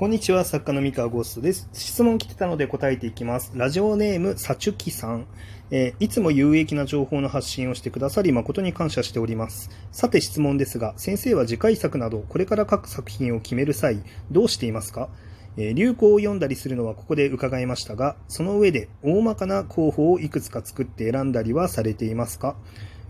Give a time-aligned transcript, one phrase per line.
[0.00, 1.68] こんにちは、作家の三河ゴーストです。
[1.74, 3.52] 質問来てたので答えていきます。
[3.54, 5.26] ラジオネーム、さちゅきさん。
[5.70, 9.68] えーいつも有益な情報の発信をしてくださり誠に感謝しております。
[9.92, 15.10] さて質問ですが、先生は次回作など、これから書く作品を決める際、どうしていますか？
[15.58, 22.56] え流行を読んだりするのはここで伺いましたが、その上で大まかな候補をいくつか作って選んだりはされていますか？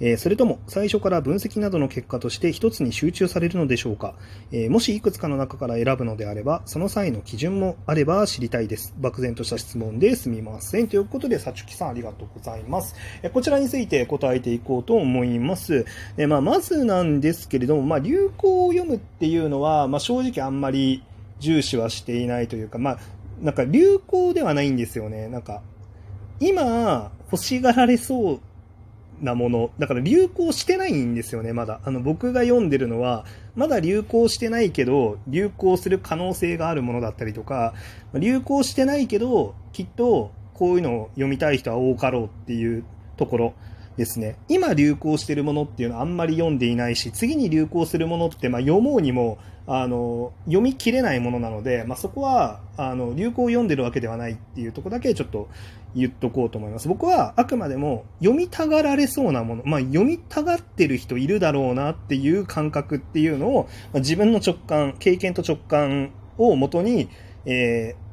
[0.01, 4.15] えーそれとも最初から分析などの結果として一つに集中されるのでしょうか、
[4.51, 8.95] えーもしいくつかの中から選ぶのであれば、その際の基準もあれば知りたいです。
[8.99, 10.89] 漠然とした質問ですみません。
[10.89, 12.95] ということで、さちゅきさんありがとうございます。
[13.23, 15.85] えこちらについて答えていこうと思います。
[16.17, 21.03] えまあ、まずなんですけれども、まあ、流行を読むっていうのは、まあ、正直あんまり
[21.41, 22.99] 重視はしていないというか、まあ、
[23.43, 25.29] なんか流行ではないんですよね。
[25.29, 25.63] なんか、
[26.41, 28.41] 今、欲しがられそう
[29.21, 29.71] なもの。
[29.79, 31.81] だから流行してないんですよね、まだ。
[31.85, 33.25] あの、僕が読んでるのは、
[33.55, 37.75] まだ流行してないけど、流行する可能性があるものだったりとか、
[38.15, 42.85] 流行してないけど、きっと、こういうのを読みたい人は多かろうっていう
[43.17, 43.55] ところ
[43.97, 44.37] ですね。
[44.49, 55.49] 今流行してるものっていうのはあんまり読んでいないし、次に流行するものって、まあ、読もうにも、あの、読み切れないものなので、まあ、そこは、あの、流行を読んでるわけではないっていうとこだけちょっと
[55.95, 56.89] 言っとこうと思います。
[56.89, 67.09] 僕はあくまでも読みたがられそうなもの、まあ、読みたがってる人いるだろうなっていう感覚っていうのを、まあ自分の直感、経験と直感をもとに、
[67.45, 68.11] えー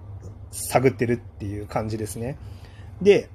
[0.52, 2.38] 探ってるっていう感じですね。
[3.02, 3.30] で、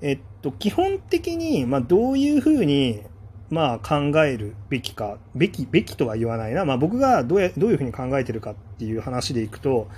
[0.00, 3.02] えっと、基本的に、まあ、どういうふうに、
[3.50, 6.64] まあ、考えるべきか、べき、べきとは言わないな。
[6.64, 9.88] まあ、僕がどうや、どういうふうに考えてるかっていう話でいくと、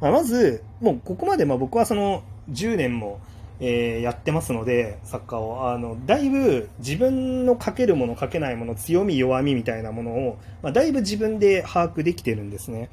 [0.00, 3.20] まあ、まず、もうここまで、まあ、僕はその、10年も、
[3.62, 5.70] えーやってますので、サッカーを。
[5.70, 12.88] あの、だいぶ自分の書けるもの、書けないもの、強み、弱みみたいなものを、まあ、だいぶ自分で把握できてるんですね。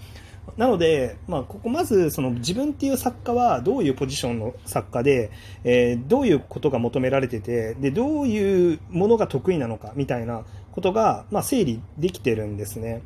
[0.56, 5.32] なので、まあ、ここまずその自分っていう作家はどういうポジションの作家で、
[5.64, 13.02] えーどういうことが求められててでどういうものが得意なのかみたいなことが、まあ、整理できてるんですね。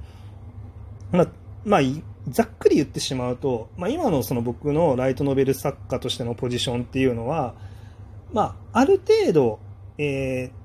[1.11, 1.27] まあ
[1.65, 1.81] まあ、
[2.29, 7.53] ざっくり言ってしまうと、まあ、今のその僕のライトノベル作家としてのポジションっていうのは、
[8.33, 9.59] まあ、ある程度、
[9.97, 10.61] えー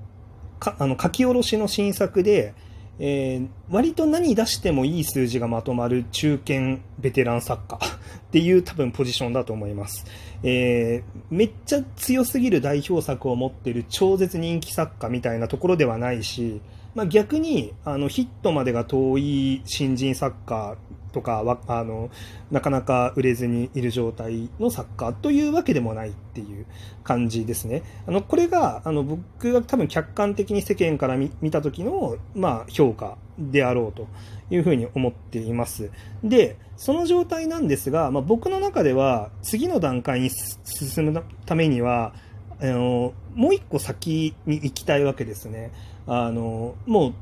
[0.59, 2.53] かあの書き下ろしの新作で、
[2.99, 10.05] えー割と何出してもいい数字がまとまる中堅ベテラン作家 っていう多分ポジションだと思います。
[10.43, 16.61] えーめっちゃ強すぎる代表作を持ってる超絶人気作家みたいなところではないし、
[16.97, 20.75] まあ、逆にあのヒットまでが遠い新人作家
[21.13, 22.09] とかはあの
[22.49, 26.65] なかなか売れずにいる状態の作家というわけでもないっていう
[27.03, 27.83] 感じですね。
[28.07, 34.07] あのこれがあの僕が多分客観的に世間から見見た時の、まあ、評価であろうと
[34.49, 35.91] いうふうに思っています。
[36.23, 42.15] で、その状態なんですが、まあ、僕の中では次の段階に進むためには、
[42.59, 45.71] あのもう一個先に行きたいわけですね。
[46.07, 47.13] あのもう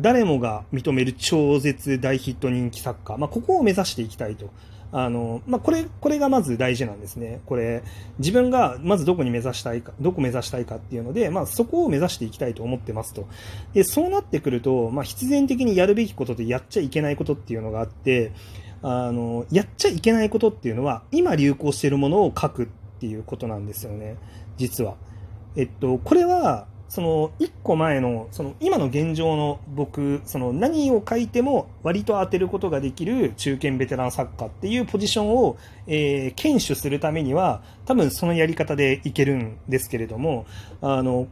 [0.00, 4.50] 誰もが認める超絶大ヒット人気作家、まあ、ここを目指していきたいと。
[4.94, 7.40] あのまあ、これこれがまず大事なんですね。
[7.46, 7.82] これ
[8.18, 13.26] 自分がまずどこに目指したいか、どこ目指したいかっていうので、まあ、そこを目指していきたいと思ってますと。
[13.72, 18.32] で、そうなってくると、まあ、必然的にやるべきこととやっちゃいけないことっていうのがあって、
[18.82, 22.66] あの、やっちゃいけないことっていうのは、今流行しているものを書くっ
[23.00, 24.16] ていうことなんですよね。
[24.58, 24.96] 実は。
[25.56, 40.44] えっと、これは、その、一個前の、その、今の現状の僕、その、何を書いても割と当てることができる中堅ベテラン作家っていうポジションを、えー、堅守するためには、多分そのやり方でいけるんですけれども、
[40.82, 41.28] あの、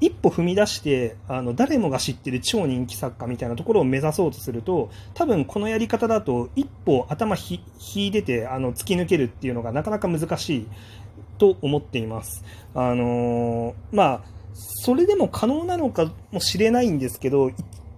[0.00, 7.62] 一歩踏み出してあの誰もが知ってる超人気作家みたいなところを目指そうとすると多分このやり方だと一歩頭ひ
[7.94, 10.66] 引いててあの突き抜けるっていうのがなかなか難しい
[11.38, 12.44] と思っています。
[12.74, 17.50] あのーまあそれでも可能なのかもしれないんですけど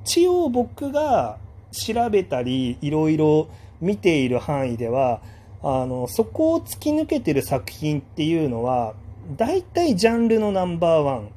[0.04, 1.38] 一応僕が
[1.70, 3.48] 調べたりいろいろ
[3.80, 5.20] 見ている範囲では
[5.62, 8.94] あのそこを突き抜けてる作品っていうのは
[9.36, 11.30] 大体ジャンルのナンバーワン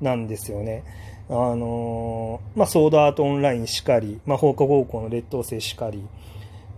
[0.00, 0.82] なんですよね。
[1.28, 6.02] あのーまあ、ソードアートオンラインしかり、まあ、放課高校の劣等生しかり、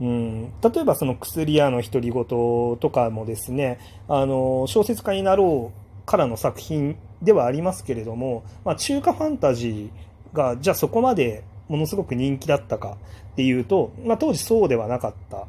[0.00, 3.78] うん、例えばその薬屋の独り言とかもですね、
[4.08, 12.96] あのー小説家になろうからの作品ではありますけれども、まあ、中華ファンタジーがじゃあそこまでものすごく人気だったか
[13.32, 15.46] っていうと、まあ、当時そうではなかった。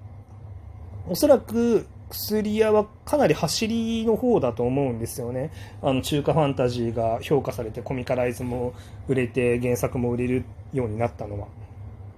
[1.10, 5.52] おそらく薬屋はかなり走りの方だと思うんですよね。
[5.82, 8.74] あの中華ファンタジーが評価されてコミカライズも
[9.08, 11.48] 売れて原作も売れるようになったのは。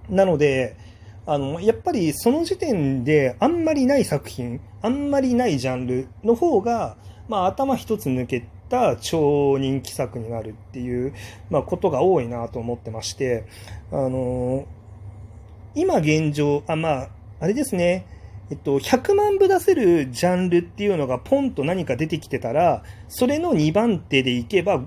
[0.08, 0.76] なので、
[1.26, 6.96] あの、やっぱりその時点であんまりない作品、あんまりないジャンルの方が、
[7.30, 11.14] まあ頭一つ抜けた超人気作になるっていう、
[11.48, 13.44] まあことが多いなと思ってまして、
[13.92, 14.66] あの、
[15.76, 18.04] 今現状、あ、まあ、あれですね、
[18.50, 24.82] えっと、100万部出せるジャンルっていうのがポンと何か出てきてたら、それの2番手でいけば、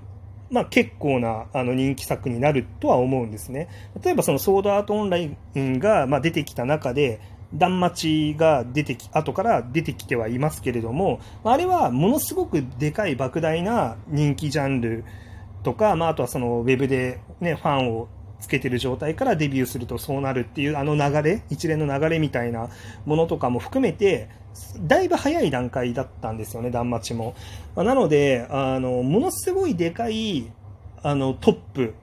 [0.50, 3.68] まあ、結構なあの人気作になるとは思うんですね。
[4.04, 7.20] 例えばそのソードアートオンラインがまあ出てきた中で、
[7.54, 15.04] 断末が出てき、後から出てきてはいますけれども、あれはものすごくでかい莫大な人気ジャンル
[15.62, 18.08] とか、まあ、あとはそのウェブでね、ファンを
[18.40, 22.68] つけてる状態からデビューするとそうなるっていうあの流れ、一連の流れみたいな
[23.06, 24.28] ものとかも含めて、
[24.80, 27.34] だいぶ早い段階だったんですよね、断末も。
[27.76, 30.52] なので、あの、ものすごいでかい、
[31.02, 31.94] あの、トップ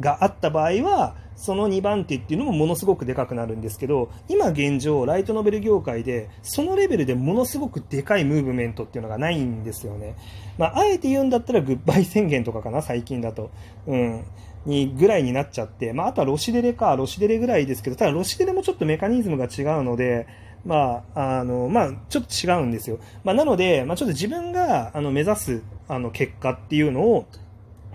[0.00, 10.16] があった場合は、その2番手っていうのもものすごくでかくなるんですけど、今現状、ライトノベル業界で、そのレベルでものすごくでかいムーブメントっていうのがないんですよね。
[10.58, 13.50] まあ、あえて言うんだったらグッバイ宣言とかかな、最近だと。
[13.86, 14.24] うん。
[14.66, 20.26] にぐらいになっちゃって、まあ、あとはロシデレか、ロシデレぐらいですけど、ただロシデレもちょっとメカニズムが違うので、
[20.66, 22.98] まあ、あの、まあ、ちょっと違うんですよ。
[23.24, 27.26] まあ、なので、まあ、ちょっと自分が、あの、目指す、あの、結果っていうのを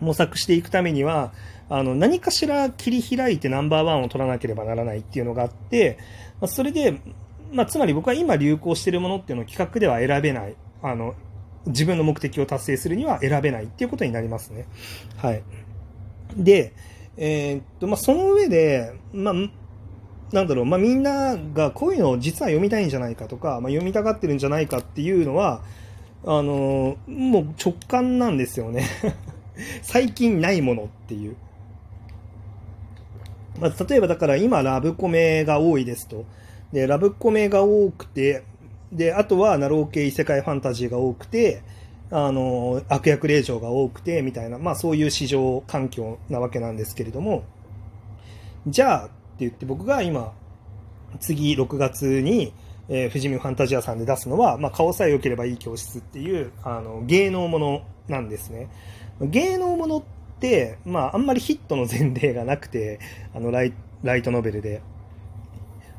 [0.06, 1.34] 模索していくためには、
[1.68, 5.98] あの、何かしら切り開いてナンバーワンを取らなければならないっていうのがあって、
[6.40, 7.02] まあ、それで、
[7.52, 10.56] まあ、つまり僕は今流行してるものっていうのを企画では選べない。
[10.82, 11.16] あの、
[11.66, 14.68] 自分の目的を達成するには選べないっていうことになりますね。
[15.18, 15.44] はい。
[16.38, 16.74] で、
[17.18, 19.34] えー、っと、まあ、その上で、まあ、
[20.32, 25.64] なんだろう、まあ、みんながこういうのを実は読みたいんじゃないかとか、まあ、読みたがってるんじゃないかっていうのは、
[26.26, 28.88] あの、もう直感なんですよね
[29.82, 31.36] 最近ないものっていう。
[33.60, 36.26] まあ、例えばだから今ラブコメが多いですと。
[36.74, 38.44] で、ラブコメが多くて、
[38.92, 41.64] で、あとはナロー系異世界ファンタジーが多くて、
[42.12, 47.44] あの、悪役令嬢が多くて、みたいな、まあそういう市場環境なわけなんですけれども、
[48.68, 50.34] じゃあって言って僕が今、
[51.20, 52.54] 次6月に、
[52.88, 58.70] えー、富士見ファンタジアさんで出すのは、まあ、顔さえ良ければいい教室っていう、あの、芸能ものなんですね。
[59.22, 60.04] 芸能ものっ
[60.40, 63.00] て、まあ、あんまりヒットの前例がなくて、
[63.34, 63.74] あのライ、
[64.04, 64.82] ライトノベルで。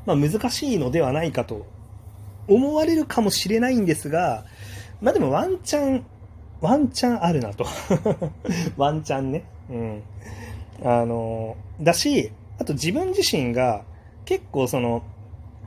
[0.05, 1.65] まあ、難しいのではないかと
[2.47, 4.45] 思われるかもしれないんですが、
[5.01, 6.05] まあでもワンチャン、
[6.61, 7.65] ワンチャンあるなと。
[8.77, 9.43] ワンチャンね。
[9.69, 10.01] うん。
[10.83, 13.83] あの、だし、あと自分自身が
[14.25, 15.03] 結構その、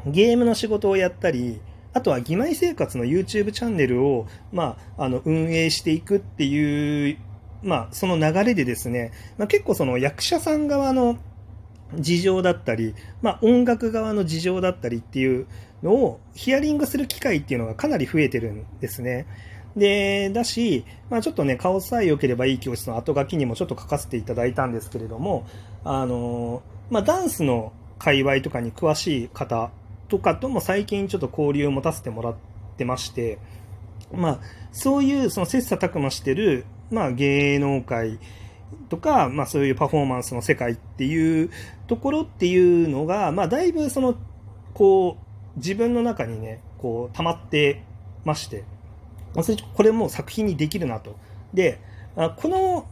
[0.06, 1.60] ゲームの仕事をやったり、
[1.92, 7.18] あとは義妹生活の YouTube チャンネルを、まあ、あの、運営していくっていう、
[7.62, 11.18] まあ、その流れでですね、まあ、結構その役者さん側の
[11.94, 15.46] 事情だったり、まあ、音楽側の事情だったりっていう
[15.82, 19.26] のをヒアリングする機会っていうのがかなり増えてるんですね。
[19.76, 25.46] で、だし、まあちょっとね、顔さえ良ければいい教室の後書きにもちょっと書かせていただいたんですけれども、
[25.84, 29.70] あの、まあダンスの界隈とかに詳しい方
[30.08, 32.34] とかとも最近ちょっと交流を持たせてもらっ
[32.76, 33.38] てまして、
[34.12, 34.40] まあ
[34.72, 38.18] そういうその切磋琢磨してる、まあ芸能界
[38.88, 41.50] とか、まあそういうパフォーマンスの世界っていう
[41.86, 44.16] ところっていうのが、まあだいぶその、
[44.74, 45.16] こ
[45.56, 47.82] う、自分の中にね、こう、溜まって
[48.24, 48.64] まして、
[49.74, 51.16] これも作品にできるなと。
[51.54, 51.80] で、
[52.14, 52.86] この、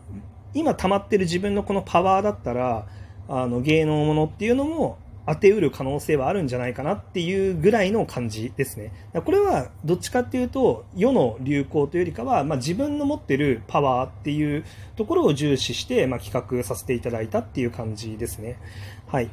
[0.55, 2.87] 今溜まってる自分のこのパワーだったら、
[3.29, 8.93] あの、芸能ものっていうのも当てうる可能性はあるんじゃないかなっていうぐらいの感じですね。
[9.13, 14.65] これはどっちかっていうと、世の流行というよりかは、まあ、自分の持ってるパワーっていう
[14.97, 18.59] ところを重視して、まあ、企画させていただいたっていう感じですね。
[19.07, 19.29] はい。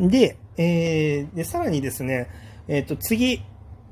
[0.00, 2.28] で、えー、で、さらにですね、
[2.66, 3.40] えっ、ー、と、次、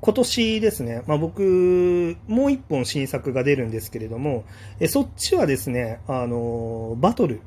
[0.01, 4.45] 今年ですね、まあ、僕、もう一本新作が出るんですけれども、
[4.81, 7.41] えそっちはですね、あのバトル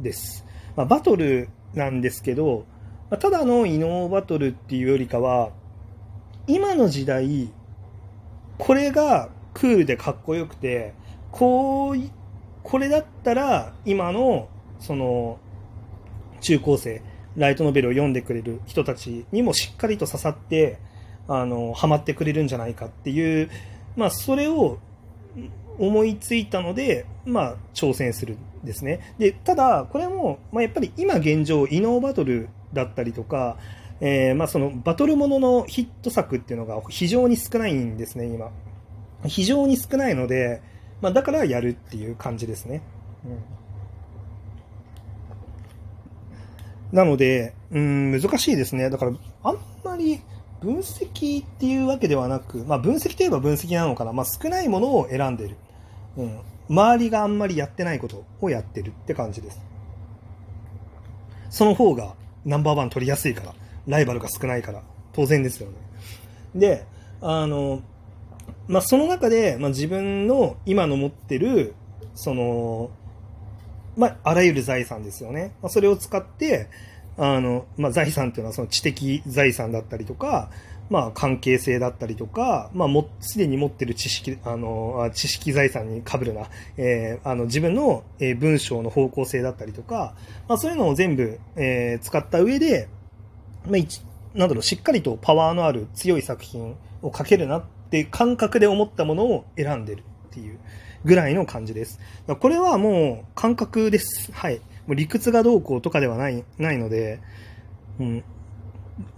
[0.00, 0.44] です。
[0.76, 2.66] まあ、バトルなんですけど、
[3.10, 5.50] まあ、ただの異能バトルっていうよりかは、
[6.46, 7.50] 今の時代、
[8.58, 10.94] これがクールでかっこよくて、
[11.30, 11.96] こう、
[12.62, 14.48] これだったら今の、
[14.78, 15.38] その、
[16.40, 17.02] 中高生、
[17.36, 20.78] ライトノベルを読んでくれる人たちにもしっかりと刺さって、
[21.28, 23.50] あの、ハマってくれるんじゃないかっていう、
[23.96, 24.78] まあ、それを
[25.78, 29.14] 思いついたので、まあ、挑戦するんですね。
[29.18, 33.56] で、ただ、これも、まあ、やっぱり今現状、異能バトルだったりとか、
[34.00, 38.50] えー、まあ、そのバトルもののヒット作っていうのが非常に少ないんですね、今。
[39.26, 40.62] 非常に少ないので、
[41.00, 42.82] まあ、だからやるっていう感じですね。
[43.24, 43.58] うん
[46.92, 48.88] なので、うん、難しいですね。
[48.88, 50.20] だから、あんまり
[50.62, 54.12] 分析っていうわけではなく、まあ、分析といえば分析なのかな。
[54.12, 55.56] まあ、少ないものを選んでる。
[56.16, 56.40] うん。
[56.70, 59.60] 周りがあんまりやってないことをやってるって感じです。
[61.50, 62.14] その方が
[62.48, 63.54] ナンバーワン取りやすいから。
[63.86, 64.82] ライバルが少ないから。
[65.12, 65.76] 当然ですよね。
[66.54, 66.84] で、
[67.20, 67.82] あの、
[68.66, 71.74] まあ、その中で、まあ、自分の今の持ってる、
[72.14, 72.90] その、
[73.96, 75.52] まあ、あらゆる財産ですよね。
[75.62, 76.68] まあ、それを使って、
[77.18, 80.50] あの、まあ、財産っていうのはその知的財産だったりとか、
[80.88, 86.46] まあ、関係性だったりとか、まあ、も、すでに持ってる知識、あの、知識財産に被るな、
[86.78, 90.14] えー、あの、自分の、えー、文章の方向性だったりとか、
[90.48, 92.88] まあ、そういうのを全部、えー、使った上で、
[93.66, 94.02] まあ、一、
[94.34, 100.58] なんだろう、しっかりとパワーのある強い作品を書けるなって感覚で思ったものを選んでるっていう
[101.04, 102.00] ぐらいの感じです。
[102.40, 104.32] これはもう感覚です。
[104.32, 104.60] はい。
[104.88, 107.20] もう理屈がどうこうとかではない、ないので、
[108.00, 108.24] うん。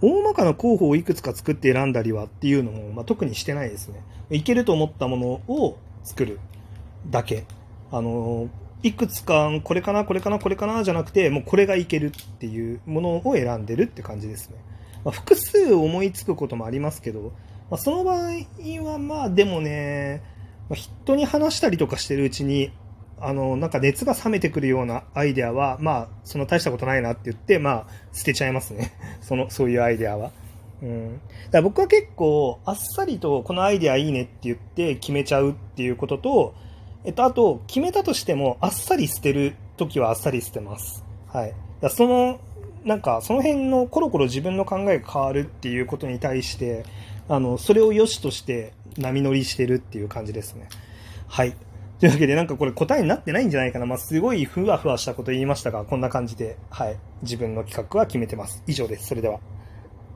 [0.01, 4.03] 大まかな候補をいくつか作って選んだりはっていうのも、まあ、特にしてないですね。
[4.29, 6.39] いけると思ったものを作る
[7.09, 7.45] だけ。
[7.89, 8.49] あの、
[8.83, 14.57] いくつか、これかな、これかな、これかな、じゃなくて、もうこれがいけるっていうものを選んでるって感じですね。
[15.05, 17.31] まあ、複数思いつくこともありますけど、
[17.69, 18.33] まあ、その場合
[18.83, 20.21] はまあでもね、
[20.69, 22.71] まあ、人に話したりとかしてるうちに、
[23.21, 28.93] あの、なんか熱が冷めてくるようなアイデアは、まあ、その大したことないなって言って、まあ、捨てちゃいますね。
[29.21, 30.31] その、そういうアイデアは。
[30.81, 31.13] うん。
[31.13, 36.53] だから僕は結構、あっさりとこのアイデアいいねって言って決めちゃうっていうことと、
[37.03, 41.03] えっと、あと、決めたとしても、あっさり捨てるときはあっさり捨てます。
[41.27, 41.53] はい。
[41.81, 42.39] だその、
[42.83, 46.85] なんか、その辺のコロコロ自分の考えが変わるっていうことに対して、
[47.27, 50.67] あの、それを良しとして波乗りしてるっていう感じですね。
[51.27, 51.55] はい。
[52.01, 53.85] というわけでなんかこれ答えになってないんじゃないかな。
[53.85, 56.97] まあ、すごいふわふわしたこと言いましたが、こんな感じで、はい。
[57.21, 58.63] 自分の企画は決めてます。
[58.65, 59.05] 以上です。
[59.05, 59.39] それでは。